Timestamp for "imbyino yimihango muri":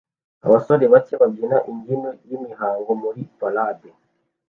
1.71-3.21